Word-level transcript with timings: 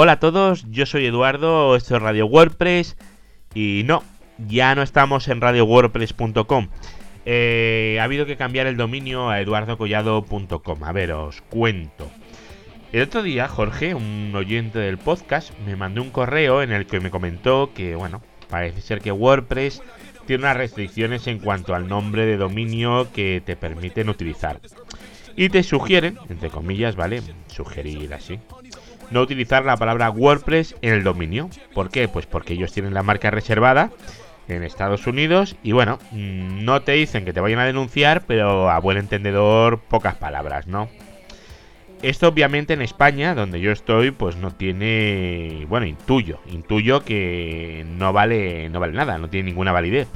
Hola 0.00 0.12
a 0.12 0.20
todos, 0.20 0.64
yo 0.70 0.86
soy 0.86 1.06
Eduardo, 1.06 1.74
esto 1.74 1.96
es 1.96 2.02
Radio 2.02 2.26
WordPress 2.26 2.96
y 3.52 3.82
no, 3.84 4.04
ya 4.38 4.76
no 4.76 4.82
estamos 4.82 5.26
en 5.26 5.40
radiowordpress.com. 5.40 6.68
Eh, 7.26 7.98
ha 8.00 8.04
habido 8.04 8.24
que 8.24 8.36
cambiar 8.36 8.68
el 8.68 8.76
dominio 8.76 9.28
a 9.28 9.40
eduardocollado.com. 9.40 10.84
A 10.84 10.92
ver, 10.92 11.10
os 11.10 11.42
cuento. 11.42 12.08
El 12.92 13.02
otro 13.02 13.24
día, 13.24 13.48
Jorge, 13.48 13.96
un 13.96 14.32
oyente 14.36 14.78
del 14.78 14.98
podcast, 14.98 15.52
me 15.66 15.74
mandó 15.74 16.00
un 16.00 16.10
correo 16.10 16.62
en 16.62 16.70
el 16.70 16.86
que 16.86 17.00
me 17.00 17.10
comentó 17.10 17.72
que, 17.74 17.96
bueno, 17.96 18.22
parece 18.48 18.82
ser 18.82 19.00
que 19.00 19.10
WordPress 19.10 19.82
tiene 20.28 20.44
unas 20.44 20.58
restricciones 20.58 21.26
en 21.26 21.40
cuanto 21.40 21.74
al 21.74 21.88
nombre 21.88 22.24
de 22.24 22.36
dominio 22.36 23.08
que 23.12 23.42
te 23.44 23.56
permiten 23.56 24.10
utilizar. 24.10 24.60
Y 25.34 25.48
te 25.48 25.64
sugieren, 25.64 26.20
entre 26.28 26.50
comillas, 26.50 26.94
¿vale? 26.94 27.20
Sugerir 27.48 28.14
así 28.14 28.38
no 29.10 29.20
utilizar 29.22 29.64
la 29.64 29.76
palabra 29.76 30.10
WordPress 30.10 30.76
en 30.82 30.94
el 30.94 31.04
dominio. 31.04 31.50
¿Por 31.74 31.90
qué? 31.90 32.08
Pues 32.08 32.26
porque 32.26 32.54
ellos 32.54 32.72
tienen 32.72 32.94
la 32.94 33.02
marca 33.02 33.30
reservada 33.30 33.90
en 34.48 34.62
Estados 34.62 35.06
Unidos 35.06 35.56
y 35.62 35.72
bueno, 35.72 35.98
mm, 36.10 36.64
no 36.64 36.82
te 36.82 36.92
dicen 36.92 37.24
que 37.24 37.32
te 37.32 37.40
vayan 37.40 37.60
a 37.60 37.66
denunciar, 37.66 38.22
pero 38.26 38.70
a 38.70 38.78
buen 38.80 38.98
entendedor 38.98 39.80
pocas 39.80 40.16
palabras, 40.16 40.66
¿no? 40.66 40.88
Esto 42.02 42.28
obviamente 42.28 42.74
en 42.74 42.82
España, 42.82 43.34
donde 43.34 43.60
yo 43.60 43.72
estoy, 43.72 44.12
pues 44.12 44.36
no 44.36 44.52
tiene, 44.52 45.66
bueno, 45.68 45.84
intuyo, 45.84 46.38
intuyo 46.46 47.04
que 47.04 47.84
no 47.88 48.12
vale, 48.12 48.68
no 48.68 48.78
vale 48.78 48.92
nada, 48.92 49.18
no 49.18 49.28
tiene 49.28 49.50
ninguna 49.50 49.72
validez. 49.72 50.06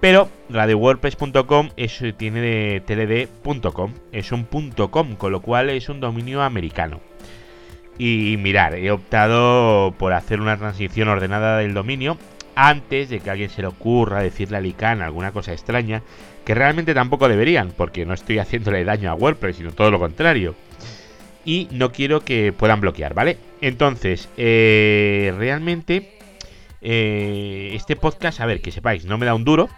Pero 0.00 0.28
radiowordpress.com 0.48 1.70
es, 1.76 2.04
tiene 2.16 2.40
de 2.40 2.82
tld.com, 2.86 3.94
es 4.12 4.30
un 4.30 4.44
.com, 4.44 5.16
con 5.16 5.32
lo 5.32 5.42
cual 5.42 5.70
es 5.70 5.88
un 5.88 5.98
dominio 5.98 6.42
americano. 6.42 7.00
Y 7.98 8.36
mirar, 8.38 8.76
he 8.76 8.92
optado 8.92 9.92
por 9.98 10.12
hacer 10.12 10.40
una 10.40 10.56
transición 10.56 11.08
ordenada 11.08 11.58
del 11.58 11.74
dominio 11.74 12.16
antes 12.54 13.08
de 13.08 13.20
que 13.20 13.30
alguien 13.30 13.50
se 13.50 13.62
le 13.62 13.68
ocurra 13.68 14.22
decirle 14.22 14.56
a 14.56 14.60
Lican 14.60 15.02
alguna 15.02 15.32
cosa 15.32 15.52
extraña, 15.52 16.02
que 16.44 16.54
realmente 16.54 16.94
tampoco 16.94 17.28
deberían, 17.28 17.72
porque 17.76 18.06
no 18.06 18.14
estoy 18.14 18.38
haciéndole 18.38 18.84
daño 18.84 19.10
a 19.10 19.14
WordPress, 19.14 19.56
sino 19.56 19.72
todo 19.72 19.90
lo 19.90 19.98
contrario. 19.98 20.54
Y 21.44 21.68
no 21.72 21.92
quiero 21.92 22.20
que 22.20 22.52
puedan 22.52 22.80
bloquear, 22.80 23.14
¿vale? 23.14 23.38
Entonces, 23.60 24.28
eh, 24.36 25.32
realmente, 25.36 26.18
eh, 26.80 27.70
este 27.74 27.96
podcast, 27.96 28.40
a 28.40 28.46
ver, 28.46 28.60
que 28.60 28.70
sepáis, 28.70 29.04
no 29.04 29.18
me 29.18 29.26
da 29.26 29.34
un 29.34 29.44
duro. 29.44 29.68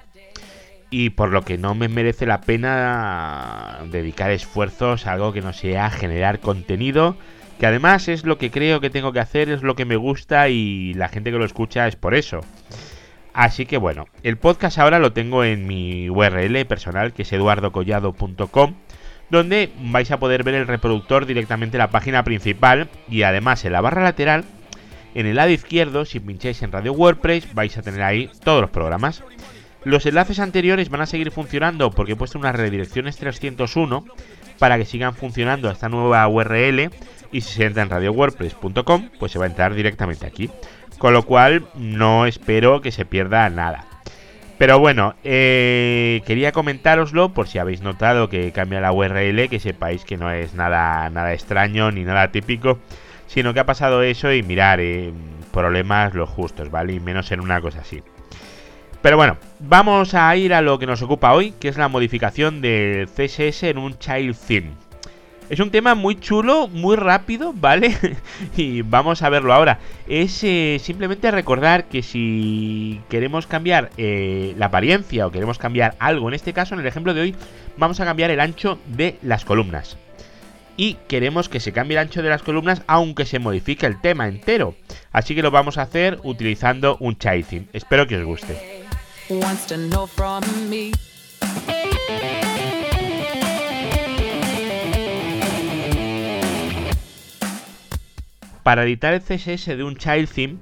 Y 0.91 1.11
por 1.11 1.31
lo 1.31 1.43
que 1.43 1.57
no 1.57 1.75
me 1.75 1.89
merece 1.89 2.27
la 2.27 2.41
pena 2.41 3.81
dedicar 3.91 4.31
esfuerzos 4.31 5.07
a 5.07 5.13
algo 5.13 5.33
que 5.33 5.41
no 5.41 5.53
sea 5.53 5.91
generar 5.91 6.41
contenido 6.41 7.17
que 7.61 7.67
además 7.67 8.09
es 8.09 8.25
lo 8.25 8.39
que 8.39 8.51
creo 8.51 8.81
que 8.81 8.89
tengo 8.89 9.13
que 9.13 9.21
hacer, 9.21 9.51
es 9.51 9.63
lo 9.63 9.77
que 9.77 9.85
me 9.85 9.97
gusta 9.97 10.49
y 10.49 10.95
la 10.95 11.11
gente 11.11 11.31
que 11.31 11.37
lo 11.37 11.45
escucha 11.45 11.87
es 11.87 11.95
por 11.95 12.15
eso. 12.15 12.41
Así 13.35 13.67
que 13.67 13.77
bueno, 13.77 14.07
el 14.23 14.39
podcast 14.39 14.79
ahora 14.79 14.99
lo 14.99 15.13
tengo 15.13 15.45
en 15.45 15.67
mi 15.67 16.09
URL 16.09 16.65
personal 16.65 17.13
que 17.13 17.23
es 17.23 17.33
eduardocollado.com 17.35 18.75
donde 19.29 19.71
vais 19.79 20.11
a 20.11 20.19
poder 20.19 20.43
ver 20.43 20.55
el 20.55 20.67
reproductor 20.67 21.27
directamente 21.27 21.77
en 21.77 21.81
la 21.81 21.91
página 21.91 22.25
principal 22.25 22.89
y 23.11 23.23
además 23.23 23.63
en 23.67 23.73
la 23.73 23.83
barra 23.83 24.03
lateral, 24.03 24.45
en 25.15 25.27
el 25.27 25.37
lado 25.37 25.51
izquierdo, 25.51 26.07
si 26.07 26.19
pincháis 26.19 26.63
en 26.63 26.73
Radio 26.73 26.95
WordPress, 26.95 27.53
vais 27.53 27.77
a 27.77 27.83
tener 27.83 28.03
ahí 28.03 28.31
todos 28.43 28.63
los 28.63 28.71
programas. 28.71 29.23
Los 29.85 30.07
enlaces 30.07 30.41
anteriores 30.41 30.89
van 30.89 31.03
a 31.03 31.07
seguir 31.07 31.31
funcionando 31.31 31.91
porque 31.91 32.13
he 32.13 32.17
puesto 32.17 32.39
unas 32.39 32.57
redirecciones 32.57 33.19
301 33.19 34.07
para 34.59 34.79
que 34.79 34.87
sigan 34.87 35.15
funcionando 35.15 35.71
esta 35.71 35.91
nueva 35.91 36.27
URL 36.27 36.91
y 37.33 37.41
si 37.41 37.55
se 37.55 37.65
entra 37.65 37.83
en 37.83 37.91
radiowordpress.com 37.91 39.11
pues 39.19 39.33
se 39.33 39.39
va 39.39 39.45
a 39.45 39.49
entrar 39.49 39.75
directamente 39.75 40.27
aquí. 40.27 40.51
Con 40.99 41.15
lo 41.15 41.23
cual 41.23 41.67
no 41.75 42.27
espero 42.27 42.81
que 42.83 42.93
se 42.93 43.07
pierda 43.07 43.49
nada. 43.49 43.87
Pero 44.59 44.79
bueno, 44.79 45.15
eh, 45.25 46.21
quería 46.27 46.53
comentároslo 46.53 47.33
por 47.33 47.49
si 47.49 47.59
habéis 47.59 47.81
notado 47.81 48.29
que 48.29 48.53
cambia 48.53 48.83
la 48.83 48.93
URL, 48.93 49.49
que 49.49 49.59
sepáis 49.59 50.05
que 50.05 50.19
no 50.19 50.31
es 50.31 50.53
nada, 50.53 51.09
nada 51.09 51.33
extraño 51.33 51.91
ni 51.91 52.05
nada 52.05 52.31
típico, 52.31 52.79
sino 53.27 53.55
que 53.55 53.61
ha 53.61 53.65
pasado 53.65 54.03
eso 54.03 54.31
y 54.35 54.43
mirar, 54.43 54.81
eh, 54.81 55.15
problemas 55.51 56.13
los 56.13 56.29
justos, 56.29 56.71
¿vale? 56.71 56.93
Y 56.93 57.01
menos 57.01 57.33
en 57.33 57.41
una 57.41 57.63
cosa 57.63 57.81
así. 57.81 58.03
Pero 59.01 59.17
bueno, 59.17 59.39
vamos 59.61 60.13
a 60.13 60.37
ir 60.37 60.53
a 60.53 60.61
lo 60.61 60.79
que 60.79 60.87
nos 60.87 61.01
ocupa 61.01 61.33
hoy, 61.33 61.53
que 61.53 61.69
es 61.69 61.79
la 61.79 61.89
modificación 61.89 62.61
del 62.61 63.09
CSS 63.09 63.63
en 63.63 63.79
un 63.79 63.99
child 63.99 64.37
theme. 64.37 64.73
Es 65.51 65.59
un 65.59 65.73
tema 65.73 65.97
muy 65.97 66.15
chulo, 66.15 66.69
muy 66.69 66.95
rápido, 66.95 67.53
¿vale? 67.53 67.97
y 68.57 68.83
vamos 68.83 69.21
a 69.23 69.29
verlo 69.31 69.53
ahora. 69.53 69.81
Es 70.07 70.45
eh, 70.45 70.81
simplemente 70.81 71.29
recordar 71.33 71.87
que 71.87 72.05
si 72.05 73.01
queremos 73.09 73.49
cambiar 73.49 73.91
eh, 73.97 74.55
la 74.57 74.67
apariencia 74.67 75.27
o 75.27 75.33
queremos 75.33 75.59
cambiar 75.59 75.97
algo, 75.99 76.29
en 76.29 76.35
este 76.35 76.53
caso, 76.53 76.75
en 76.75 76.81
el 76.81 76.87
ejemplo 76.87 77.15
de 77.15 77.23
hoy, 77.23 77.35
vamos 77.77 77.99
a 77.99 78.05
cambiar 78.05 78.31
el 78.31 78.39
ancho 78.39 78.79
de 78.87 79.19
las 79.23 79.45
columnas. 79.45 79.97
Y 80.77 80.95
queremos 81.09 81.49
que 81.49 81.59
se 81.59 81.73
cambie 81.73 81.97
el 81.97 82.03
ancho 82.03 82.23
de 82.23 82.29
las 82.29 82.45
columnas 82.45 82.83
aunque 82.87 83.27
se 83.27 83.41
modifique 83.41 83.87
el 83.87 84.01
tema 84.01 84.29
entero. 84.29 84.77
Así 85.11 85.35
que 85.35 85.43
lo 85.43 85.51
vamos 85.51 85.79
a 85.79 85.83
hacer 85.83 86.21
utilizando 86.23 86.97
un 87.01 87.17
theme. 87.17 87.67
Espero 87.73 88.07
que 88.07 88.19
os 88.19 88.25
guste. 88.25 88.87
Para 98.63 98.85
editar 98.85 99.15
el 99.15 99.21
CSS 99.21 99.77
de 99.77 99.85
un 99.85 99.97
child 99.97 100.29
theme, 100.29 100.59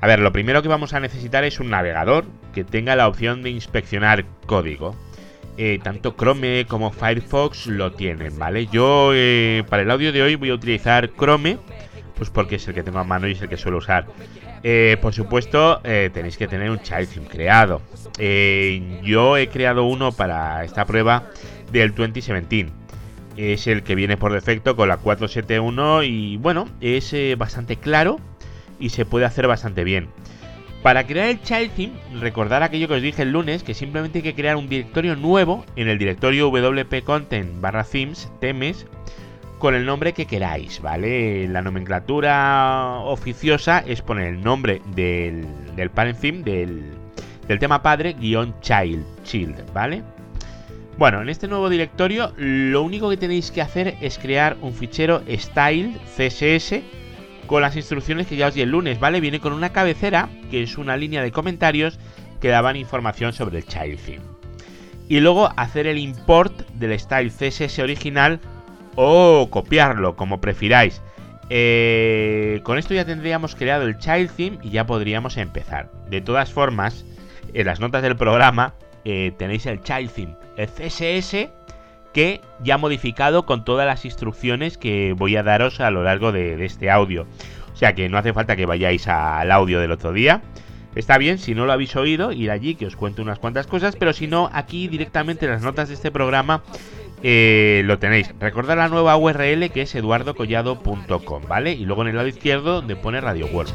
a 0.00 0.06
ver, 0.06 0.20
lo 0.20 0.32
primero 0.32 0.62
que 0.62 0.68
vamos 0.68 0.94
a 0.94 1.00
necesitar 1.00 1.44
es 1.44 1.60
un 1.60 1.70
navegador 1.70 2.24
que 2.54 2.64
tenga 2.64 2.96
la 2.96 3.06
opción 3.06 3.42
de 3.42 3.50
inspeccionar 3.50 4.24
código. 4.46 4.96
Eh, 5.58 5.78
tanto 5.82 6.14
Chrome 6.16 6.64
como 6.66 6.90
Firefox 6.90 7.66
lo 7.66 7.92
tienen, 7.92 8.38
¿vale? 8.38 8.66
Yo 8.66 9.10
eh, 9.14 9.62
para 9.68 9.82
el 9.82 9.90
audio 9.90 10.10
de 10.10 10.22
hoy 10.22 10.36
voy 10.36 10.48
a 10.48 10.54
utilizar 10.54 11.10
Chrome, 11.18 11.58
pues 12.16 12.30
porque 12.30 12.56
es 12.56 12.66
el 12.66 12.74
que 12.74 12.82
tengo 12.82 12.98
a 12.98 13.04
mano 13.04 13.28
y 13.28 13.32
es 13.32 13.42
el 13.42 13.48
que 13.50 13.58
suelo 13.58 13.76
usar. 13.76 14.06
Eh, 14.62 14.96
por 15.02 15.12
supuesto, 15.12 15.80
tenéis 15.82 16.38
que 16.38 16.46
tener 16.46 16.70
un 16.70 16.80
child 16.80 17.08
theme 17.08 17.26
creado. 17.26 17.82
yo 19.02 19.36
he 19.36 19.48
creado 19.48 19.84
uno 19.84 20.12
para 20.12 20.64
esta 20.64 20.86
prueba 20.86 21.30
del 21.72 21.94
2017 21.94 22.79
es 23.40 23.66
el 23.66 23.82
que 23.82 23.94
viene 23.94 24.16
por 24.16 24.32
defecto 24.32 24.76
con 24.76 24.88
la 24.88 24.98
471 24.98 26.02
y 26.02 26.36
bueno, 26.36 26.68
es 26.80 27.12
eh, 27.12 27.34
bastante 27.38 27.76
claro 27.76 28.20
y 28.78 28.90
se 28.90 29.06
puede 29.06 29.24
hacer 29.24 29.46
bastante 29.46 29.84
bien. 29.84 30.08
Para 30.82 31.06
crear 31.06 31.28
el 31.28 31.42
child 31.42 31.70
theme, 31.72 31.92
recordar 32.20 32.62
aquello 32.62 32.88
que 32.88 32.94
os 32.94 33.02
dije 33.02 33.22
el 33.22 33.32
lunes, 33.32 33.62
que 33.62 33.74
simplemente 33.74 34.18
hay 34.18 34.22
que 34.22 34.34
crear 34.34 34.56
un 34.56 34.68
directorio 34.68 35.14
nuevo 35.14 35.64
en 35.76 35.88
el 35.88 35.98
directorio 35.98 36.50
wp 36.50 37.04
content 37.04 37.60
barra 37.60 37.84
themes, 37.84 38.30
temes, 38.40 38.86
con 39.58 39.74
el 39.74 39.84
nombre 39.84 40.14
que 40.14 40.26
queráis, 40.26 40.80
¿vale? 40.80 41.46
La 41.48 41.60
nomenclatura 41.60 43.00
oficiosa 43.04 43.84
es 43.86 44.00
poner 44.00 44.28
el 44.28 44.42
nombre 44.42 44.80
del, 44.94 45.46
del 45.76 45.90
parent 45.90 46.18
theme, 46.18 46.42
del, 46.42 46.94
del 47.46 47.58
tema 47.58 47.82
padre, 47.82 48.14
guion 48.14 48.58
child, 48.60 49.04
child, 49.22 49.70
¿vale? 49.74 50.02
Bueno, 50.98 51.22
en 51.22 51.28
este 51.28 51.48
nuevo 51.48 51.68
directorio 51.70 52.32
lo 52.36 52.82
único 52.82 53.08
que 53.08 53.16
tenéis 53.16 53.50
que 53.50 53.62
hacer 53.62 53.96
es 54.00 54.18
crear 54.18 54.56
un 54.60 54.74
fichero 54.74 55.22
style 55.28 55.96
css 56.16 56.82
con 57.46 57.62
las 57.62 57.74
instrucciones 57.74 58.26
que 58.26 58.36
ya 58.36 58.48
os 58.48 58.54
di 58.54 58.60
el 58.60 58.70
lunes, 58.70 59.00
¿vale? 59.00 59.20
Viene 59.20 59.40
con 59.40 59.52
una 59.52 59.70
cabecera, 59.70 60.28
que 60.50 60.62
es 60.62 60.78
una 60.78 60.96
línea 60.96 61.22
de 61.22 61.32
comentarios 61.32 61.98
que 62.40 62.48
daban 62.48 62.76
información 62.76 63.32
sobre 63.32 63.58
el 63.58 63.66
child 63.66 63.98
theme. 63.98 64.22
Y 65.08 65.18
luego 65.18 65.50
hacer 65.56 65.88
el 65.88 65.98
import 65.98 66.68
del 66.74 66.98
style 66.98 67.30
CSS 67.30 67.80
original 67.80 68.38
o 68.94 69.48
copiarlo, 69.50 70.14
como 70.14 70.40
prefiráis. 70.40 71.02
Eh, 71.48 72.60
con 72.62 72.78
esto 72.78 72.94
ya 72.94 73.04
tendríamos 73.04 73.56
creado 73.56 73.84
el 73.84 73.98
child 73.98 74.30
theme 74.36 74.58
y 74.62 74.70
ya 74.70 74.86
podríamos 74.86 75.36
empezar. 75.36 75.90
De 76.08 76.20
todas 76.20 76.52
formas, 76.52 77.04
en 77.52 77.66
las 77.66 77.80
notas 77.80 78.02
del 78.02 78.16
programa 78.16 78.74
eh, 79.04 79.32
tenéis 79.36 79.66
el 79.66 79.82
child 79.82 80.10
theme, 80.10 80.36
el 80.56 80.68
CSS 80.68 81.50
que 82.12 82.40
ya 82.62 82.76
modificado 82.76 83.46
con 83.46 83.64
todas 83.64 83.86
las 83.86 84.04
instrucciones 84.04 84.78
que 84.78 85.14
voy 85.16 85.36
a 85.36 85.42
daros 85.42 85.80
a 85.80 85.90
lo 85.90 86.02
largo 86.02 86.32
de, 86.32 86.64
este 86.64 86.90
audio. 86.90 87.26
O 87.72 87.76
sea 87.76 87.94
que 87.94 88.08
no 88.08 88.18
hace 88.18 88.32
falta 88.32 88.56
que 88.56 88.66
vayáis 88.66 89.06
al 89.08 89.50
audio 89.52 89.80
del 89.80 89.92
otro 89.92 90.12
día. 90.12 90.42
Está 90.96 91.18
bien, 91.18 91.38
si 91.38 91.54
no 91.54 91.66
lo 91.66 91.72
habéis 91.72 91.94
oído, 91.94 92.32
ir 92.32 92.50
allí 92.50 92.74
que 92.74 92.86
os 92.86 92.96
cuento 92.96 93.22
unas 93.22 93.38
cuantas 93.38 93.68
cosas, 93.68 93.94
pero 93.94 94.12
si 94.12 94.26
no, 94.26 94.50
aquí 94.52 94.88
directamente 94.88 95.46
en 95.46 95.52
las 95.52 95.62
notas 95.62 95.88
de 95.88 95.94
este 95.94 96.10
programa 96.10 96.64
eh, 97.22 97.82
lo 97.84 97.98
tenéis. 97.98 98.32
Recordad 98.38 98.76
la 98.76 98.88
nueva 98.88 99.16
URL 99.16 99.70
que 99.70 99.82
es 99.82 99.94
eduardocollado.com, 99.94 101.42
¿vale? 101.48 101.72
Y 101.72 101.84
luego 101.84 102.02
en 102.02 102.08
el 102.08 102.16
lado 102.16 102.28
izquierdo 102.28 102.76
donde 102.76 102.96
pone 102.96 103.20
Radio 103.20 103.46
World. 103.46 103.72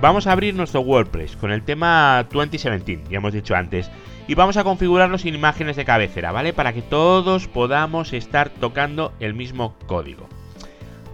vamos 0.00 0.26
a 0.26 0.32
abrir 0.32 0.54
nuestro 0.54 0.80
WordPress 0.80 1.36
con 1.36 1.50
el 1.50 1.62
tema 1.62 2.24
2017, 2.30 3.10
ya 3.10 3.16
hemos 3.16 3.32
dicho 3.32 3.54
antes, 3.54 3.90
y 4.26 4.34
vamos 4.34 4.56
a 4.56 4.64
configurarlo 4.64 5.18
sin 5.18 5.34
imágenes 5.34 5.76
de 5.76 5.84
cabecera, 5.84 6.32
¿vale? 6.32 6.52
Para 6.52 6.72
que 6.72 6.82
todos 6.82 7.48
podamos 7.48 8.12
estar 8.12 8.50
tocando 8.50 9.12
el 9.20 9.34
mismo 9.34 9.74
código. 9.86 10.28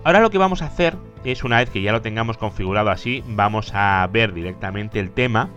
Ahora 0.05 0.21
lo 0.21 0.31
que 0.31 0.39
vamos 0.39 0.63
a 0.63 0.67
hacer 0.67 0.97
es, 1.25 1.45
una 1.45 1.59
vez 1.59 1.71
que 1.71 1.83
ya 1.83 1.93
lo 1.93 2.03
tengamos 2.03 2.37
configurado 2.37 2.91
así, 2.91 3.23
vamos 3.27 3.73
a 3.75 4.09
ver 4.13 4.33
directamente 4.33 5.01
el 5.01 5.11
tema 5.11 5.51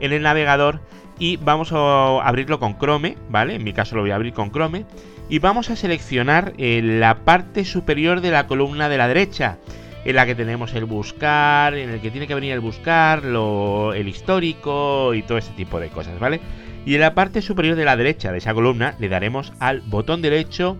en 0.00 0.12
el 0.12 0.22
navegador 0.22 0.80
y 1.18 1.36
vamos 1.36 1.72
a 1.72 2.20
abrirlo 2.26 2.58
con 2.58 2.78
Chrome, 2.78 3.16
¿vale? 3.28 3.54
En 3.54 3.64
mi 3.64 3.72
caso 3.72 3.96
lo 3.96 4.02
voy 4.02 4.10
a 4.10 4.16
abrir 4.16 4.32
con 4.32 4.50
Chrome 4.50 4.84
y 5.28 5.38
vamos 5.38 5.70
a 5.70 5.76
seleccionar 5.76 6.52
eh, 6.58 6.80
la 6.82 7.24
parte 7.24 7.64
superior 7.64 8.20
de 8.20 8.30
la 8.30 8.46
columna 8.46 8.88
de 8.88 8.98
la 8.98 9.08
derecha 9.08 9.58
en 10.04 10.16
la 10.16 10.26
que 10.26 10.34
tenemos 10.34 10.74
el 10.74 10.84
buscar, 10.84 11.74
en 11.74 11.90
el 11.90 12.00
que 12.00 12.10
tiene 12.10 12.26
que 12.26 12.34
venir 12.34 12.52
el 12.52 12.60
buscar, 12.60 13.24
lo, 13.24 13.94
el 13.94 14.06
histórico 14.06 15.14
y 15.14 15.22
todo 15.22 15.38
este 15.38 15.54
tipo 15.54 15.80
de 15.80 15.88
cosas, 15.88 16.18
¿vale? 16.18 16.40
Y 16.84 16.94
en 16.94 17.00
la 17.00 17.14
parte 17.14 17.40
superior 17.40 17.76
de 17.76 17.86
la 17.86 17.96
derecha 17.96 18.30
de 18.30 18.38
esa 18.38 18.52
columna 18.52 18.94
le 18.98 19.08
daremos 19.08 19.54
al 19.58 19.80
botón 19.80 20.20
derecho 20.20 20.76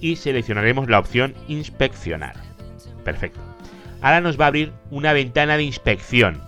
y 0.00 0.16
seleccionaremos 0.16 0.88
la 0.88 0.98
opción 0.98 1.34
inspeccionar. 1.48 2.36
Perfecto. 3.04 3.51
Ahora 4.02 4.20
nos 4.20 4.38
va 4.38 4.46
a 4.46 4.48
abrir 4.48 4.72
una 4.90 5.12
ventana 5.12 5.56
de 5.56 5.62
inspección. 5.62 6.40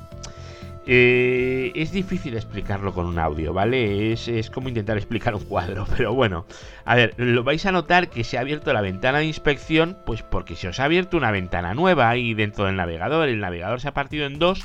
Eh, 0.86 1.72
es 1.74 1.92
difícil 1.92 2.36
explicarlo 2.36 2.92
con 2.92 3.06
un 3.06 3.18
audio, 3.18 3.54
¿vale? 3.54 4.12
Es, 4.12 4.28
es, 4.28 4.50
como 4.50 4.68
intentar 4.68 4.98
explicar 4.98 5.34
un 5.34 5.44
cuadro, 5.44 5.86
pero 5.96 6.12
bueno. 6.12 6.46
A 6.84 6.94
ver, 6.94 7.14
lo 7.16 7.42
vais 7.42 7.64
a 7.64 7.72
notar 7.72 8.10
que 8.10 8.24
se 8.24 8.36
ha 8.36 8.42
abierto 8.42 8.72
la 8.72 8.82
ventana 8.82 9.18
de 9.18 9.24
inspección, 9.24 9.96
pues 10.04 10.22
porque 10.22 10.56
se 10.56 10.68
os 10.68 10.80
ha 10.80 10.84
abierto 10.84 11.16
una 11.16 11.30
ventana 11.30 11.72
nueva 11.72 12.10
ahí 12.10 12.34
dentro 12.34 12.66
del 12.66 12.76
navegador. 12.76 13.28
El 13.28 13.40
navegador 13.40 13.80
se 13.80 13.88
ha 13.88 13.94
partido 13.94 14.26
en 14.26 14.38
dos 14.38 14.62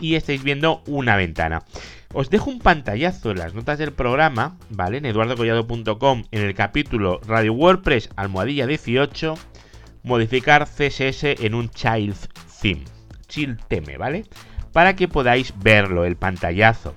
y 0.00 0.14
estáis 0.14 0.42
viendo 0.42 0.82
una 0.86 1.16
ventana. 1.16 1.62
Os 2.12 2.30
dejo 2.30 2.50
un 2.50 2.58
pantallazo 2.58 3.30
en 3.30 3.38
las 3.38 3.54
notas 3.54 3.78
del 3.78 3.92
programa, 3.92 4.56
¿vale? 4.70 4.98
En 4.98 5.06
eduardocollado.com, 5.06 6.24
en 6.30 6.42
el 6.42 6.54
capítulo 6.54 7.20
Radio 7.26 7.52
WordPress 7.52 8.10
almohadilla 8.16 8.66
18, 8.66 9.34
modificar 10.02 10.66
CSS 10.66 11.24
en 11.40 11.54
un 11.54 11.70
child 11.70 12.16
theme. 12.60 12.84
Child 13.28 13.58
theme, 13.68 13.96
¿vale? 13.96 14.24
para 14.72 14.94
que 14.96 15.08
podáis 15.08 15.54
verlo, 15.62 16.04
el 16.04 16.16
pantallazo. 16.16 16.94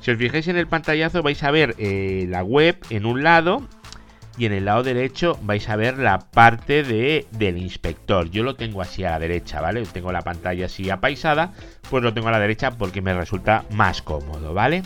Si 0.00 0.10
os 0.10 0.18
fijáis 0.18 0.48
en 0.48 0.56
el 0.56 0.68
pantallazo 0.68 1.22
vais 1.22 1.42
a 1.42 1.50
ver 1.50 1.74
eh, 1.78 2.26
la 2.28 2.44
web 2.44 2.78
en 2.90 3.04
un 3.04 3.22
lado 3.22 3.66
y 4.36 4.46
en 4.46 4.52
el 4.52 4.66
lado 4.66 4.84
derecho 4.84 5.36
vais 5.42 5.68
a 5.68 5.76
ver 5.76 5.98
la 5.98 6.20
parte 6.20 6.84
de, 6.84 7.26
del 7.32 7.58
inspector. 7.58 8.30
Yo 8.30 8.44
lo 8.44 8.54
tengo 8.54 8.80
así 8.80 9.02
a 9.02 9.10
la 9.10 9.18
derecha, 9.18 9.60
¿vale? 9.60 9.82
Tengo 9.86 10.12
la 10.12 10.22
pantalla 10.22 10.66
así 10.66 10.88
apaisada, 10.90 11.52
pues 11.90 12.04
lo 12.04 12.14
tengo 12.14 12.28
a 12.28 12.32
la 12.32 12.38
derecha 12.38 12.70
porque 12.70 13.02
me 13.02 13.12
resulta 13.12 13.64
más 13.70 14.00
cómodo, 14.02 14.54
¿vale? 14.54 14.82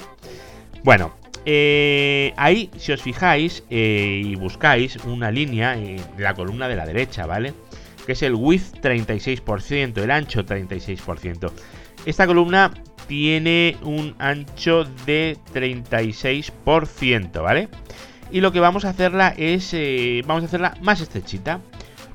Bueno, 0.82 1.14
eh, 1.44 2.32
ahí 2.36 2.70
si 2.76 2.92
os 2.92 3.02
fijáis 3.02 3.64
eh, 3.70 4.22
y 4.24 4.34
buscáis 4.36 4.96
una 5.04 5.30
línea 5.30 5.74
en 5.74 5.96
la 6.18 6.34
columna 6.34 6.68
de 6.68 6.76
la 6.76 6.86
derecha, 6.86 7.26
¿vale? 7.26 7.54
Que 8.06 8.12
es 8.12 8.22
el 8.22 8.34
width 8.34 8.80
36%, 8.82 9.98
el 9.98 10.10
ancho 10.10 10.44
36%. 10.44 11.50
Esta 12.04 12.26
columna 12.26 12.72
tiene 13.06 13.76
un 13.82 14.14
ancho 14.18 14.84
de 15.06 15.36
36%, 15.52 17.42
¿vale? 17.42 17.68
Y 18.30 18.40
lo 18.40 18.52
que 18.52 18.60
vamos 18.60 18.84
a 18.84 18.90
hacerla 18.90 19.34
es, 19.36 19.74
eh, 19.74 20.22
vamos 20.26 20.44
a 20.44 20.46
hacerla 20.46 20.76
más 20.80 21.00
estrechita. 21.00 21.60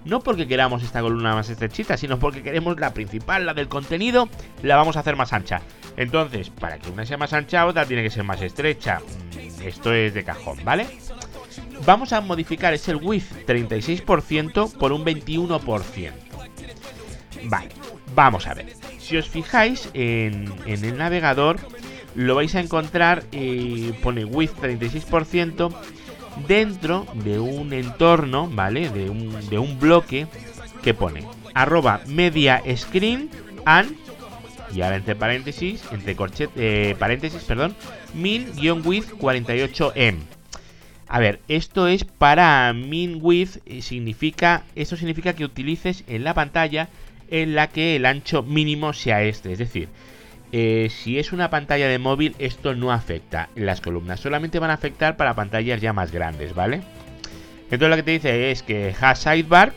No 0.07 0.21
porque 0.21 0.47
queramos 0.47 0.83
esta 0.83 1.01
columna 1.01 1.35
más 1.35 1.49
estrechita, 1.49 1.97
sino 1.97 2.17
porque 2.17 2.41
queremos 2.41 2.79
la 2.79 2.93
principal, 2.93 3.45
la 3.45 3.53
del 3.53 3.67
contenido, 3.67 4.29
la 4.63 4.75
vamos 4.75 4.95
a 4.95 5.01
hacer 5.01 5.15
más 5.15 5.33
ancha. 5.33 5.61
Entonces, 5.97 6.49
para 6.49 6.77
que 6.79 6.89
una 6.89 7.05
sea 7.05 7.17
más 7.17 7.33
ancha, 7.33 7.65
otra 7.65 7.85
tiene 7.85 8.03
que 8.03 8.09
ser 8.09 8.23
más 8.23 8.41
estrecha. 8.41 8.99
Mm, 8.99 9.63
esto 9.63 9.93
es 9.93 10.13
de 10.13 10.23
cajón, 10.23 10.59
¿vale? 10.63 10.87
Vamos 11.85 12.13
a 12.13 12.21
modificar 12.21 12.73
ese 12.73 12.95
width 12.95 13.45
36% 13.45 14.77
por 14.77 14.93
un 14.93 15.03
21%. 15.03 16.11
Vale, 17.43 17.69
vamos 18.15 18.47
a 18.47 18.53
ver 18.53 18.87
si 19.07 19.15
os 19.15 19.29
fijáis 19.29 19.89
en, 19.93 20.53
el 20.65 20.97
navegador, 20.97 21.59
lo 22.13 22.35
vais 22.35 22.53
a 22.55 22.59
encontrar, 22.59 23.23
eh, 23.31 23.93
pone 24.03 24.25
width 24.25 24.59
36%, 24.61 25.73
dentro 26.47 27.05
de 27.13 27.39
un 27.39 27.73
entorno, 27.73 28.49
¿vale? 28.49 28.89
De 28.89 29.09
un, 29.09 29.49
de 29.49 29.59
un 29.59 29.79
bloque 29.79 30.27
que 30.83 30.93
pone 30.93 31.23
arroba 31.53 32.01
media 32.05 32.61
screen 32.75 33.29
and 33.65 33.95
y 34.73 34.81
ahora 34.81 34.97
entre 34.97 35.15
paréntesis, 35.15 35.83
entre 35.91 36.15
corchet, 36.15 36.49
eh, 36.55 36.95
paréntesis, 36.99 37.41
perdón, 37.43 37.75
min-width 38.13 39.17
48m. 39.17 40.17
A 41.07 41.19
ver, 41.19 41.39
esto 41.47 41.87
es 41.87 42.03
para 42.03 42.73
min 42.73 43.19
width, 43.21 43.61
eh, 43.65 43.81
significa, 43.81 44.63
esto 44.75 44.97
significa 44.97 45.33
que 45.33 45.45
utilices 45.45 46.03
en 46.07 46.23
la 46.25 46.33
pantalla 46.33 46.89
en 47.29 47.55
la 47.55 47.67
que 47.69 47.95
el 47.95 48.05
ancho 48.05 48.43
mínimo 48.43 48.93
sea 48.93 49.23
este. 49.23 49.53
Es 49.53 49.59
decir, 49.59 49.87
eh, 50.51 50.89
si 50.89 51.19
es 51.19 51.33
una 51.33 51.49
pantalla 51.49 51.87
de 51.87 51.99
móvil, 51.99 52.35
esto 52.39 52.73
no 52.73 52.91
afecta 52.91 53.49
las 53.55 53.81
columnas. 53.81 54.19
Solamente 54.19 54.59
van 54.59 54.69
a 54.69 54.75
afectar 54.75 55.17
para 55.17 55.35
pantallas 55.35 55.81
ya 55.81 55.93
más 55.93 56.11
grandes, 56.11 56.55
¿vale? 56.55 56.81
Entonces 57.63 57.89
lo 57.89 57.95
que 57.97 58.03
te 58.03 58.11
dice 58.11 58.51
es 58.51 58.63
que 58.63 58.95
has 58.99 59.19
sidebar 59.19 59.73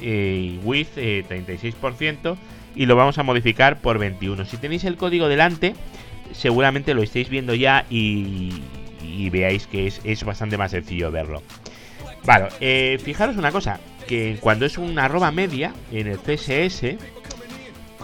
eh, 0.00 0.58
width 0.62 0.96
36% 0.96 2.34
eh, 2.34 2.38
y 2.76 2.86
lo 2.86 2.94
vamos 2.94 3.18
a 3.18 3.24
modificar 3.24 3.80
por 3.80 3.98
21. 3.98 4.44
Si 4.44 4.56
tenéis 4.56 4.84
el 4.84 4.96
código 4.96 5.28
delante, 5.28 5.74
seguramente 6.32 6.94
lo 6.94 7.02
estáis 7.02 7.28
viendo 7.28 7.54
ya 7.54 7.84
y, 7.90 8.62
veáis 9.30 9.66
que 9.66 9.88
es, 9.88 10.00
es, 10.04 10.22
bastante 10.24 10.56
más 10.56 10.70
sencillo 10.70 11.10
verlo. 11.10 11.42
Vale, 12.24 12.98
fijaros 13.00 13.36
una 13.36 13.52
cosa, 13.52 13.80
que 14.06 14.38
cuando 14.40 14.64
es 14.64 14.78
una 14.78 15.04
arroba 15.04 15.30
media 15.30 15.72
en 15.92 16.06
el 16.06 16.18
CSS, 16.18 16.96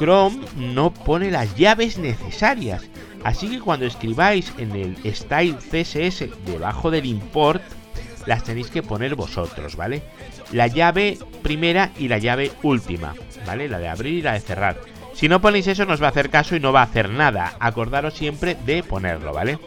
Chrome 0.00 0.40
no 0.56 0.94
pone 0.94 1.30
las 1.30 1.54
llaves 1.56 1.98
necesarias. 1.98 2.88
Así 3.22 3.50
que 3.50 3.60
cuando 3.60 3.84
escribáis 3.84 4.50
en 4.56 4.72
el 4.72 4.96
style 5.14 5.56
CSS 5.56 6.24
debajo 6.46 6.90
del 6.90 7.04
import, 7.04 7.60
las 8.24 8.42
tenéis 8.42 8.68
que 8.68 8.82
poner 8.82 9.14
vosotros, 9.14 9.76
¿vale? 9.76 10.02
La 10.52 10.68
llave 10.68 11.18
primera 11.42 11.90
y 11.98 12.08
la 12.08 12.16
llave 12.16 12.50
última, 12.62 13.14
¿vale? 13.46 13.68
La 13.68 13.78
de 13.78 13.88
abrir 13.88 14.14
y 14.14 14.22
la 14.22 14.32
de 14.32 14.40
cerrar. 14.40 14.80
Si 15.12 15.28
no 15.28 15.42
ponéis 15.42 15.66
eso, 15.66 15.84
nos 15.84 16.00
va 16.00 16.06
a 16.06 16.10
hacer 16.10 16.30
caso 16.30 16.56
y 16.56 16.60
no 16.60 16.72
va 16.72 16.80
a 16.80 16.84
hacer 16.84 17.10
nada. 17.10 17.52
Acordaros 17.60 18.14
siempre 18.14 18.56
de 18.64 18.82
ponerlo, 18.82 19.34
¿vale? 19.34 19.58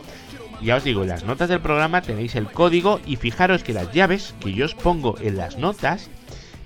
Ya 0.64 0.78
os 0.78 0.84
digo, 0.84 1.04
en 1.04 1.10
las 1.10 1.26
notas 1.26 1.50
del 1.50 1.62
programa 1.62 2.02
tenéis 2.02 2.34
el 2.34 2.48
código 2.48 3.00
y 3.06 3.18
fijaros 3.18 3.63
que 3.63 3.74
las 3.74 3.92
llaves 3.94 4.34
que 4.40 4.54
yo 4.54 4.66
os 4.66 4.74
pongo 4.74 5.16
en 5.22 5.38
las 5.38 5.60
notas 5.60 6.10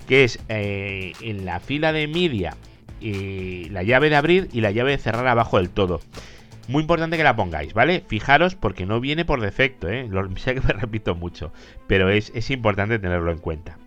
que 0.08 0.24
es 0.24 0.38
eh, 0.48 1.12
en 1.20 1.44
la 1.44 1.60
fila 1.60 1.92
de 1.92 2.08
media 2.08 2.56
eh, 3.00 3.68
la 3.70 3.82
llave 3.82 4.10
de 4.10 4.16
abrir 4.16 4.48
y 4.52 4.60
la 4.60 4.70
llave 4.70 4.92
de 4.92 4.98
cerrar 4.98 5.26
abajo 5.26 5.58
del 5.58 5.70
todo. 5.70 6.00
Muy 6.68 6.82
importante 6.82 7.16
que 7.16 7.24
la 7.24 7.36
pongáis, 7.36 7.72
¿vale? 7.72 8.04
Fijaros 8.06 8.54
porque 8.54 8.84
no 8.84 9.00
viene 9.00 9.24
por 9.24 9.40
defecto, 9.40 9.88
¿eh? 9.88 10.06
Lo, 10.10 10.28
sé 10.36 10.54
que 10.54 10.60
me 10.60 10.74
repito 10.74 11.14
mucho, 11.14 11.52
pero 11.86 12.10
es, 12.10 12.30
es 12.34 12.50
importante 12.50 12.98
tenerlo 12.98 13.32
en 13.32 13.38
cuenta. 13.38 13.78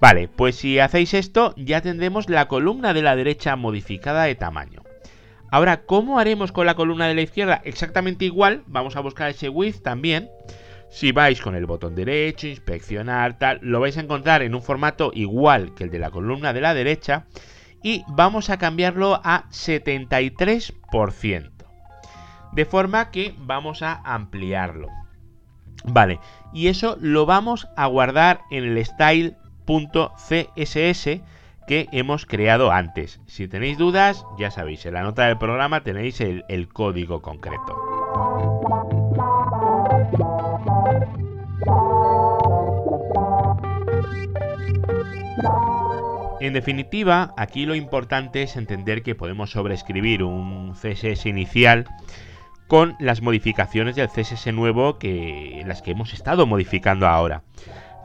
Vale, 0.00 0.28
pues 0.28 0.56
si 0.56 0.78
hacéis 0.78 1.14
esto 1.14 1.54
ya 1.56 1.80
tendremos 1.80 2.28
la 2.28 2.48
columna 2.48 2.92
de 2.92 3.02
la 3.02 3.14
derecha 3.14 3.54
modificada 3.56 4.24
de 4.24 4.34
tamaño. 4.34 4.82
Ahora, 5.52 5.82
¿cómo 5.82 6.18
haremos 6.18 6.50
con 6.50 6.64
la 6.66 6.74
columna 6.74 7.06
de 7.06 7.14
la 7.14 7.20
izquierda? 7.20 7.60
Exactamente 7.64 8.24
igual, 8.24 8.62
vamos 8.66 8.96
a 8.96 9.00
buscar 9.00 9.30
ese 9.30 9.48
width 9.48 9.82
también. 9.82 10.30
Si 10.90 11.12
vais 11.12 11.40
con 11.40 11.54
el 11.54 11.66
botón 11.66 11.94
derecho, 11.94 12.46
inspeccionar, 12.46 13.38
tal, 13.38 13.58
lo 13.62 13.78
vais 13.78 13.96
a 13.96 14.00
encontrar 14.00 14.42
en 14.42 14.54
un 14.54 14.62
formato 14.62 15.10
igual 15.14 15.74
que 15.74 15.84
el 15.84 15.90
de 15.90 15.98
la 15.98 16.10
columna 16.10 16.52
de 16.52 16.62
la 16.62 16.74
derecha 16.74 17.26
y 17.82 18.04
vamos 18.08 18.50
a 18.50 18.58
cambiarlo 18.58 19.20
a 19.24 19.44
73%. 19.50 21.50
De 22.52 22.64
forma 22.64 23.10
que 23.10 23.34
vamos 23.38 23.82
a 23.82 24.00
ampliarlo. 24.04 24.88
Vale, 25.84 26.20
y 26.52 26.68
eso 26.68 26.96
lo 27.00 27.26
vamos 27.26 27.66
a 27.76 27.86
guardar 27.86 28.42
en 28.50 28.64
el 28.64 28.84
style.css 28.84 29.36
que 31.66 31.88
hemos 31.92 32.26
creado 32.26 32.72
antes. 32.72 33.20
Si 33.26 33.48
tenéis 33.48 33.78
dudas, 33.78 34.26
ya 34.38 34.50
sabéis, 34.50 34.84
en 34.86 34.94
la 34.94 35.02
nota 35.02 35.26
del 35.26 35.38
programa 35.38 35.82
tenéis 35.82 36.20
el, 36.20 36.44
el 36.48 36.68
código 36.68 37.22
concreto. 37.22 38.01
En 46.42 46.54
definitiva, 46.54 47.34
aquí 47.36 47.66
lo 47.66 47.76
importante 47.76 48.42
es 48.42 48.56
entender 48.56 49.04
que 49.04 49.14
podemos 49.14 49.52
sobreescribir 49.52 50.24
un 50.24 50.72
CSS 50.74 51.26
inicial 51.26 51.86
con 52.66 52.96
las 52.98 53.22
modificaciones 53.22 53.94
del 53.94 54.08
CSS 54.08 54.52
nuevo 54.52 54.98
que 54.98 55.62
las 55.68 55.82
que 55.82 55.92
hemos 55.92 56.12
estado 56.12 56.44
modificando 56.44 57.06
ahora. 57.06 57.44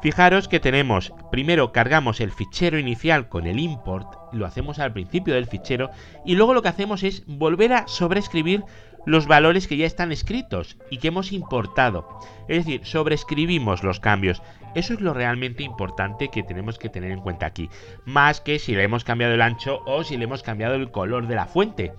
Fijaros 0.03 0.47
que 0.47 0.59
tenemos, 0.59 1.13
primero 1.31 1.71
cargamos 1.71 2.21
el 2.21 2.31
fichero 2.31 2.77
inicial 2.77 3.27
con 3.27 3.47
el 3.47 3.59
import, 3.59 4.07
lo 4.33 4.45
hacemos 4.45 4.77
al 4.77 4.93
principio 4.93 5.33
del 5.33 5.47
fichero, 5.47 5.89
y 6.23 6.35
luego 6.35 6.53
lo 6.53 6.61
que 6.61 6.69
hacemos 6.69 7.01
es 7.01 7.23
volver 7.25 7.73
a 7.73 7.87
sobreescribir 7.87 8.63
los 9.07 9.25
valores 9.25 9.67
que 9.67 9.77
ya 9.77 9.85
están 9.85 10.11
escritos 10.11 10.77
y 10.91 10.97
que 10.97 11.07
hemos 11.07 11.31
importado. 11.31 12.19
Es 12.49 12.65
decir, 12.65 12.81
sobreescribimos 12.83 13.81
los 13.81 14.01
cambios. 14.01 14.43
Eso 14.75 14.93
es 14.93 14.99
lo 14.99 15.13
realmente 15.13 15.63
importante 15.63 16.27
que 16.27 16.43
tenemos 16.43 16.77
que 16.77 16.89
tener 16.89 17.11
en 17.11 17.21
cuenta 17.21 17.45
aquí. 17.45 17.69
Más 18.05 18.41
que 18.41 18.59
si 18.59 18.75
le 18.75 18.83
hemos 18.83 19.05
cambiado 19.05 19.33
el 19.33 19.41
ancho 19.41 19.81
o 19.85 20.03
si 20.03 20.17
le 20.17 20.25
hemos 20.25 20.43
cambiado 20.43 20.75
el 20.75 20.91
color 20.91 21.27
de 21.27 21.35
la 21.35 21.45
fuente. 21.45 21.93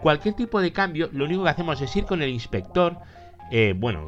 Cualquier 0.00 0.34
tipo 0.34 0.62
de 0.62 0.72
cambio, 0.72 1.10
lo 1.12 1.26
único 1.26 1.44
que 1.44 1.50
hacemos 1.50 1.82
es 1.82 1.94
ir 1.96 2.06
con 2.06 2.22
el 2.22 2.30
inspector, 2.30 2.96
eh, 3.50 3.74
bueno, 3.76 4.06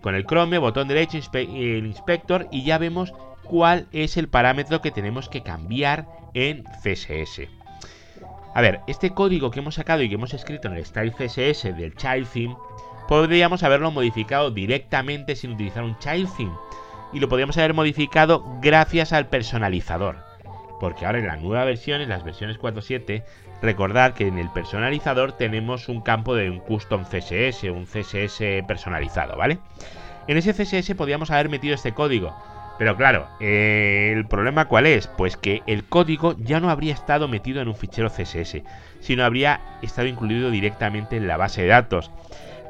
con 0.00 0.14
el 0.14 0.26
Chrome, 0.26 0.58
botón 0.58 0.86
derecho, 0.86 1.18
el 1.32 1.86
inspector 1.86 2.46
y 2.52 2.62
ya 2.62 2.78
vemos 2.78 3.12
cuál 3.42 3.88
es 3.90 4.16
el 4.16 4.28
parámetro 4.28 4.80
que 4.80 4.92
tenemos 4.92 5.28
que 5.28 5.42
cambiar 5.42 6.06
en 6.34 6.62
CSS. 6.84 7.59
A 8.52 8.62
ver, 8.62 8.80
este 8.88 9.10
código 9.10 9.50
que 9.50 9.60
hemos 9.60 9.76
sacado 9.76 10.02
y 10.02 10.08
que 10.08 10.16
hemos 10.16 10.34
escrito 10.34 10.68
en 10.68 10.74
el 10.74 10.84
style 10.84 11.12
CSS 11.12 11.76
del 11.76 11.94
child 11.94 12.26
theme, 12.32 12.56
podríamos 13.06 13.62
haberlo 13.62 13.92
modificado 13.92 14.50
directamente 14.50 15.36
sin 15.36 15.52
utilizar 15.52 15.84
un 15.84 15.98
child 15.98 16.28
theme. 16.36 16.52
Y 17.12 17.20
lo 17.20 17.28
podríamos 17.28 17.56
haber 17.58 17.74
modificado 17.74 18.44
gracias 18.60 19.12
al 19.12 19.28
personalizador. 19.28 20.18
Porque 20.80 21.06
ahora 21.06 21.18
en 21.18 21.26
la 21.26 21.36
nueva 21.36 21.64
versión, 21.64 22.00
en 22.00 22.08
las 22.08 22.24
versiones 22.24 22.58
4.7, 22.58 23.22
recordad 23.62 24.14
que 24.14 24.26
en 24.26 24.38
el 24.38 24.50
personalizador 24.50 25.32
tenemos 25.32 25.88
un 25.88 26.00
campo 26.00 26.34
de 26.34 26.50
un 26.50 26.58
custom 26.58 27.04
CSS, 27.04 27.64
un 27.64 27.84
CSS 27.84 28.64
personalizado, 28.66 29.36
¿vale? 29.36 29.58
En 30.26 30.36
ese 30.36 30.54
CSS 30.54 30.94
podríamos 30.94 31.30
haber 31.30 31.48
metido 31.48 31.74
este 31.74 31.92
código, 31.92 32.34
pero 32.80 32.96
claro, 32.96 33.28
eh, 33.40 34.10
el 34.16 34.26
problema 34.26 34.64
cuál 34.64 34.86
es? 34.86 35.06
Pues 35.06 35.36
que 35.36 35.62
el 35.66 35.84
código 35.84 36.34
ya 36.38 36.60
no 36.60 36.70
habría 36.70 36.94
estado 36.94 37.28
metido 37.28 37.60
en 37.60 37.68
un 37.68 37.76
fichero 37.76 38.08
CSS, 38.08 38.62
sino 39.00 39.22
habría 39.22 39.60
estado 39.82 40.08
incluido 40.08 40.50
directamente 40.50 41.18
en 41.18 41.28
la 41.28 41.36
base 41.36 41.60
de 41.60 41.68
datos. 41.68 42.10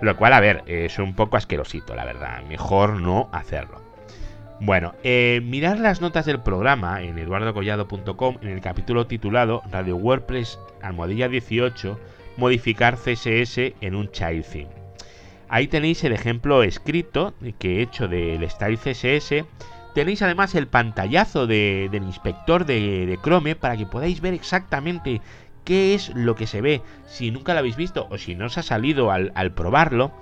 Lo 0.00 0.16
cual, 0.16 0.32
a 0.32 0.40
ver, 0.40 0.64
es 0.66 0.98
un 0.98 1.14
poco 1.14 1.36
asquerosito, 1.36 1.94
la 1.94 2.04
verdad. 2.04 2.42
Mejor 2.48 3.00
no 3.00 3.28
hacerlo. 3.30 3.80
Bueno, 4.58 4.96
eh, 5.04 5.42
mirar 5.44 5.78
las 5.78 6.00
notas 6.00 6.26
del 6.26 6.40
programa 6.40 7.02
en 7.02 7.16
eduardocollado.com 7.16 8.38
en 8.42 8.48
el 8.48 8.60
capítulo 8.60 9.06
titulado 9.06 9.62
Radio 9.70 9.94
WordPress 9.94 10.58
Almohadilla 10.82 11.28
18 11.28 12.00
Modificar 12.36 12.96
CSS 12.96 13.74
en 13.80 13.94
un 13.94 14.10
Child 14.10 14.44
Theme. 14.44 14.70
Ahí 15.48 15.68
tenéis 15.68 16.02
el 16.02 16.12
ejemplo 16.12 16.64
escrito 16.64 17.32
que 17.60 17.78
he 17.78 17.82
hecho 17.82 18.08
del 18.08 18.50
Style 18.50 18.76
CSS 18.76 19.44
Tenéis 19.94 20.22
además 20.22 20.54
el 20.54 20.68
pantallazo 20.68 21.46
del 21.46 21.94
inspector 21.94 22.64
de, 22.64 23.18
Chrome 23.22 23.56
para 23.56 23.76
que 23.76 23.86
podáis 23.86 24.20
ver 24.20 24.34
exactamente 24.34 25.20
qué 25.64 25.94
es 25.94 26.14
lo 26.14 26.36
que 26.36 26.46
se 26.46 26.60
ve 26.60 26.82
si 27.06 27.30
nunca 27.30 27.52
lo 27.52 27.58
habéis 27.58 27.76
visto 27.76 28.06
o 28.10 28.18
si 28.18 28.34
no 28.34 28.46
os 28.46 28.58
ha 28.58 28.62
salido 28.62 29.10
al, 29.10 29.32
al 29.34 29.52
probarlo. 29.52 30.12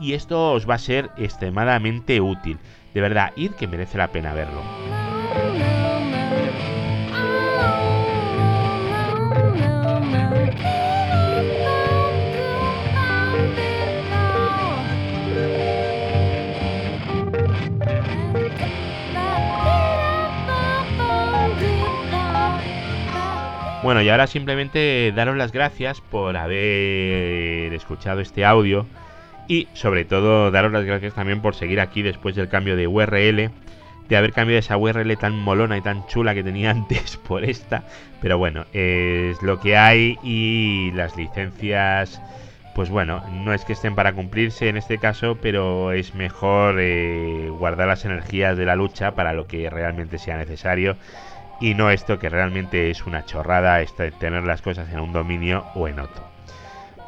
Y 0.00 0.14
esto 0.14 0.52
os 0.52 0.68
va 0.68 0.74
a 0.74 0.78
ser 0.78 1.10
extremadamente 1.16 2.20
útil. 2.20 2.58
De 2.94 3.00
verdad, 3.00 3.32
id 3.36 3.52
que 3.52 3.68
merece 3.68 3.98
la 3.98 4.08
pena 4.08 4.32
verlo. 4.32 4.62
Bueno, 23.88 24.02
y 24.02 24.10
ahora 24.10 24.26
simplemente 24.26 25.14
daros 25.16 25.34
las 25.38 25.50
gracias 25.50 26.02
por 26.02 26.36
haber 26.36 27.72
escuchado 27.72 28.20
este 28.20 28.44
audio 28.44 28.84
y 29.46 29.66
sobre 29.72 30.04
todo 30.04 30.50
daros 30.50 30.72
las 30.72 30.84
gracias 30.84 31.14
también 31.14 31.40
por 31.40 31.54
seguir 31.54 31.80
aquí 31.80 32.02
después 32.02 32.36
del 32.36 32.50
cambio 32.50 32.76
de 32.76 32.86
URL, 32.86 33.50
de 34.10 34.16
haber 34.18 34.34
cambiado 34.34 34.58
esa 34.58 34.76
URL 34.76 35.16
tan 35.16 35.38
molona 35.38 35.78
y 35.78 35.80
tan 35.80 36.06
chula 36.06 36.34
que 36.34 36.44
tenía 36.44 36.68
antes 36.72 37.16
por 37.16 37.46
esta, 37.46 37.84
pero 38.20 38.36
bueno, 38.36 38.66
es 38.74 39.40
lo 39.40 39.58
que 39.58 39.78
hay 39.78 40.18
y 40.22 40.90
las 40.92 41.16
licencias, 41.16 42.20
pues 42.74 42.90
bueno, 42.90 43.24
no 43.42 43.54
es 43.54 43.64
que 43.64 43.72
estén 43.72 43.94
para 43.94 44.12
cumplirse 44.12 44.68
en 44.68 44.76
este 44.76 44.98
caso, 44.98 45.38
pero 45.40 45.92
es 45.92 46.14
mejor 46.14 46.76
eh, 46.78 47.48
guardar 47.58 47.88
las 47.88 48.04
energías 48.04 48.58
de 48.58 48.66
la 48.66 48.76
lucha 48.76 49.14
para 49.14 49.32
lo 49.32 49.46
que 49.46 49.70
realmente 49.70 50.18
sea 50.18 50.36
necesario 50.36 50.98
y 51.60 51.74
no 51.74 51.90
esto 51.90 52.18
que 52.18 52.28
realmente 52.28 52.90
es 52.90 53.06
una 53.06 53.24
chorrada, 53.24 53.80
este, 53.80 54.10
tener 54.12 54.44
las 54.44 54.62
cosas 54.62 54.90
en 54.92 55.00
un 55.00 55.12
dominio 55.12 55.64
o 55.74 55.88
en 55.88 56.00
otro. 56.00 56.22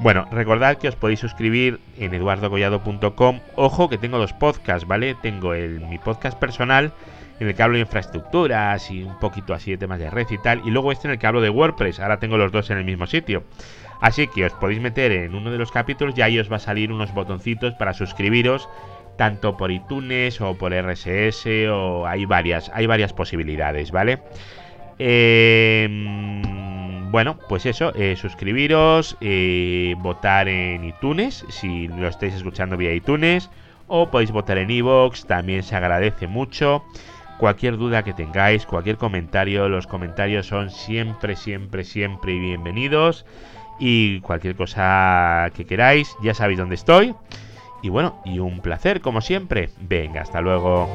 Bueno, 0.00 0.26
recordad 0.32 0.78
que 0.78 0.88
os 0.88 0.96
podéis 0.96 1.20
suscribir 1.20 1.78
en 1.98 2.14
eduardogollado.com. 2.14 3.40
Ojo 3.56 3.88
que 3.90 3.98
tengo 3.98 4.16
dos 4.16 4.32
podcasts, 4.32 4.88
¿vale? 4.88 5.14
Tengo 5.14 5.52
el, 5.52 5.80
mi 5.80 5.98
podcast 5.98 6.38
personal 6.38 6.92
en 7.38 7.48
el 7.48 7.54
que 7.54 7.62
hablo 7.62 7.74
de 7.74 7.82
infraestructuras 7.82 8.90
y 8.90 9.02
un 9.02 9.18
poquito 9.18 9.52
así 9.52 9.72
de 9.72 9.78
temas 9.78 9.98
de 9.98 10.08
red 10.08 10.26
y 10.30 10.38
tal. 10.38 10.62
Y 10.64 10.70
luego 10.70 10.90
este 10.90 11.08
en 11.08 11.12
el 11.12 11.18
que 11.18 11.26
hablo 11.26 11.42
de 11.42 11.50
WordPress. 11.50 12.00
Ahora 12.00 12.18
tengo 12.18 12.38
los 12.38 12.50
dos 12.50 12.70
en 12.70 12.78
el 12.78 12.84
mismo 12.84 13.06
sitio. 13.06 13.44
Así 14.00 14.26
que 14.28 14.46
os 14.46 14.52
podéis 14.52 14.80
meter 14.80 15.12
en 15.12 15.34
uno 15.34 15.50
de 15.50 15.58
los 15.58 15.70
capítulos 15.70 16.16
y 16.16 16.22
ahí 16.22 16.38
os 16.38 16.50
va 16.50 16.56
a 16.56 16.60
salir 16.60 16.90
unos 16.92 17.12
botoncitos 17.12 17.74
para 17.74 17.92
suscribiros 17.92 18.70
tanto 19.20 19.54
por 19.54 19.70
iTunes 19.70 20.40
o 20.40 20.54
por 20.54 20.72
RSS 20.72 21.68
o 21.70 22.06
hay 22.06 22.24
varias, 22.24 22.70
hay 22.72 22.86
varias 22.86 23.12
posibilidades, 23.12 23.90
¿vale? 23.90 24.18
Em, 24.98 26.40
bueno, 27.10 27.38
pues 27.46 27.66
eso, 27.66 27.92
eh, 27.94 28.16
suscribiros, 28.16 29.18
eh, 29.20 29.94
votar 29.98 30.48
en 30.48 30.84
iTunes 30.86 31.44
si 31.50 31.86
lo 31.88 32.08
estáis 32.08 32.32
escuchando 32.32 32.78
vía 32.78 32.94
iTunes 32.94 33.50
o 33.88 34.10
podéis 34.10 34.30
votar 34.30 34.56
en 34.56 34.70
iVoox, 34.70 35.26
también 35.26 35.64
se 35.64 35.76
agradece 35.76 36.26
mucho. 36.26 36.82
Cualquier 37.36 37.76
duda 37.76 38.02
que 38.02 38.14
tengáis, 38.14 38.64
cualquier 38.64 38.96
comentario, 38.96 39.68
los 39.68 39.86
comentarios 39.86 40.46
son 40.46 40.70
siempre, 40.70 41.36
siempre, 41.36 41.84
siempre 41.84 42.38
bienvenidos. 42.38 43.26
Y 43.78 44.20
cualquier 44.20 44.56
cosa 44.56 45.50
que 45.54 45.66
queráis, 45.66 46.16
ya 46.22 46.32
sabéis 46.32 46.58
dónde 46.58 46.76
estoy. 46.76 47.14
Y 47.82 47.88
bueno, 47.88 48.20
y 48.24 48.38
un 48.38 48.60
placer 48.60 49.00
como 49.00 49.20
siempre. 49.20 49.70
Venga, 49.80 50.22
hasta 50.22 50.40
luego. 50.40 50.88